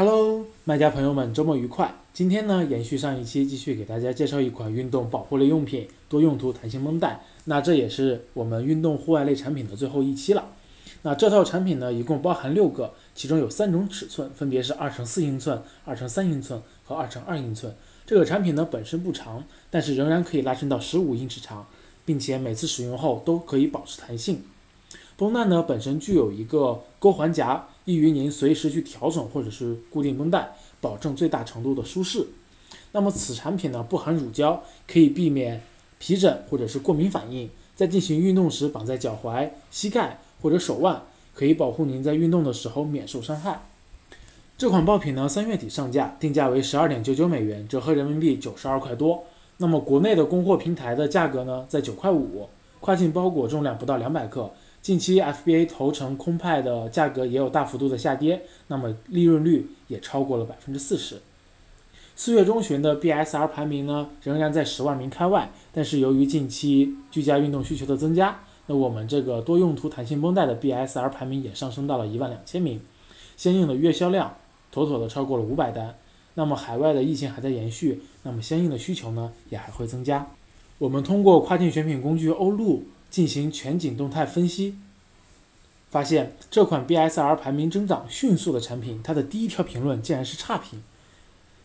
[0.00, 1.94] Hello，卖家朋友们，周末愉快！
[2.14, 7.20] 今天呢，延续上一期，继续给大家介绍一款运动保护类用品——多用途弹性绷带。
[7.44, 10.52] 那这也是我们运动户外类产品的最后一期了。
[11.02, 17.74] 那这套产品呢，一共包含六个，其中有三种尺寸，分别是二乘四英寸、二乘三英寸和二乘二英寸。
[18.06, 21.66] 这个产品呢，本身不长，但是仍然可以拉伸到十五英尺长，
[22.06, 24.42] 并且每次使用后都可以保持弹性。
[25.18, 32.26] 绷带呢，本身具有一个钩环夹，易于您随时去调整或者是固定绷带，保证最大程度的舒适。
[32.92, 35.60] 那么此产品呢，不含乳胶，可以避免
[35.98, 37.50] 皮疹或者是过敏反应。
[37.74, 40.20] 在进行运动时，绑在脚踝、膝盖。
[40.42, 41.02] 或者手腕
[41.34, 43.60] 可以保护您在运动的时候免受伤害。
[44.56, 49.22] 这款爆品呢，三月底上架，定价为十二点九九美元，折合人民币九十二块多。
[49.58, 52.48] 那么国内的供货平台的价格呢，在九块五。
[52.80, 54.50] 跨境包裹重量不到两百克。
[54.82, 61.20] 近期 FBA 头程空派的价格也有大幅度的下跌，那么利润率也超过了百分之四十。
[62.16, 68.40] 四月中旬的 BSR 排名呢，仍然在十万名开外，但是由于近期居家运动需求的增加。
[68.66, 72.80] 那我们这个多用途弹性绷带的 BSR 排名也上升到了一万两千名，
[73.36, 74.34] 相应的月销量
[74.70, 75.94] 妥妥的超过了五百单。
[76.34, 80.26] 那么海外的疫情还在延续，那么相应的需求呢也还会增加。
[80.78, 84.76] 我们通过跨境选品工具欧路进行全景动态分析，
[85.90, 90.80] 发现这款 BSR 排名增长迅速的产品，它的第一条评论竟然是差评。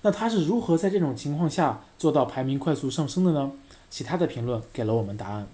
[0.02, 3.52] 那它是如何在这种情况下做到排名快速上升的呢？
[3.90, 5.48] 其他的评论给了我们答案。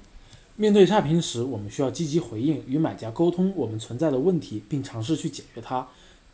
[0.56, 5.88] 面对差评时，我们需要积极回应，与买家沟通我们存在的问题，并尝试去解决它。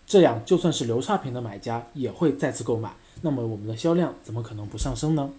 [0.06, 2.96] 这样，就算是留差评的买家也会再次购买。
[3.22, 5.30] 那么，我们的销量怎么可能不上升呢？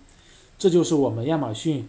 [0.59, 1.89] 这就是我们亚马逊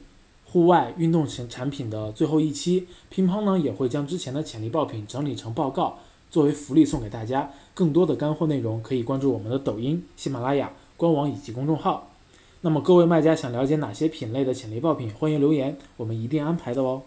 [0.52, 2.88] 户外运动型产品的最后一期。
[3.10, 6.00] 乒乓呢也会将之前的潜力爆品整理成报告，
[6.32, 7.52] 作为福利送给大家。
[7.74, 12.10] 更多的干货内容可以关注我们的抖音、喜马拉雅官网以及公众号。
[12.62, 17.04] 那么各位卖家想了解哪些品类的潜力爆品，欢迎留言，我们一定安排的哦。